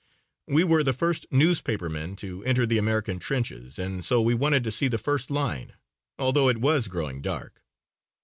[0.47, 4.71] We were the first newspapermen to enter the American trenches and so we wanted to
[4.71, 5.73] see the first line,
[6.17, 7.61] although it was growing dark.